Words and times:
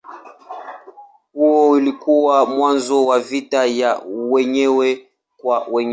Huo 1.33 1.69
ulikuwa 1.69 2.45
mwanzo 2.45 3.05
wa 3.05 3.19
vita 3.19 3.65
ya 3.65 4.01
wenyewe 4.07 5.07
kwa 5.37 5.59
wenyewe. 5.71 5.89